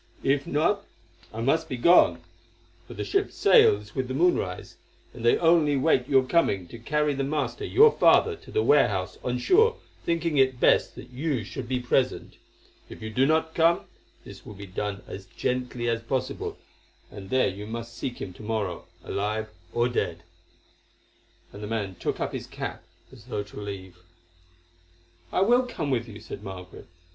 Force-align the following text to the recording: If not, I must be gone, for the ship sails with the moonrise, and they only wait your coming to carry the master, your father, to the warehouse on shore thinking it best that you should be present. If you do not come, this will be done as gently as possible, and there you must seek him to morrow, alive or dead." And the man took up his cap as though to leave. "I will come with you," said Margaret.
If 0.23 0.47
not, 0.47 0.83
I 1.31 1.41
must 1.41 1.69
be 1.69 1.77
gone, 1.77 2.21
for 2.87 2.95
the 2.95 3.03
ship 3.03 3.31
sails 3.31 3.93
with 3.93 4.07
the 4.07 4.15
moonrise, 4.15 4.77
and 5.13 5.23
they 5.23 5.37
only 5.37 5.75
wait 5.77 6.07
your 6.09 6.23
coming 6.25 6.67
to 6.69 6.79
carry 6.79 7.13
the 7.13 7.23
master, 7.23 7.65
your 7.65 7.91
father, 7.91 8.35
to 8.35 8.51
the 8.51 8.63
warehouse 8.63 9.19
on 9.23 9.37
shore 9.37 9.77
thinking 10.03 10.37
it 10.37 10.59
best 10.59 10.95
that 10.95 11.11
you 11.11 11.43
should 11.43 11.67
be 11.67 11.79
present. 11.79 12.37
If 12.89 13.03
you 13.03 13.11
do 13.11 13.27
not 13.27 13.53
come, 13.53 13.81
this 14.23 14.43
will 14.43 14.55
be 14.55 14.65
done 14.65 15.03
as 15.05 15.27
gently 15.27 15.87
as 15.87 16.01
possible, 16.01 16.57
and 17.11 17.29
there 17.29 17.49
you 17.49 17.67
must 17.67 17.93
seek 17.95 18.19
him 18.19 18.33
to 18.33 18.41
morrow, 18.41 18.87
alive 19.03 19.49
or 19.71 19.87
dead." 19.87 20.23
And 21.53 21.61
the 21.61 21.67
man 21.67 21.93
took 21.93 22.19
up 22.19 22.33
his 22.33 22.47
cap 22.47 22.83
as 23.11 23.25
though 23.25 23.43
to 23.43 23.61
leave. 23.61 23.97
"I 25.31 25.41
will 25.41 25.67
come 25.67 25.91
with 25.91 26.07
you," 26.07 26.19
said 26.19 26.41
Margaret. 26.41 26.87